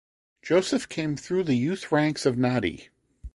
Joseph 0.41 0.89
came 0.89 1.15
through 1.15 1.43
the 1.43 1.53
youth 1.53 1.91
ranks 1.91 2.25
of 2.25 2.35
Nadi. 2.35 2.89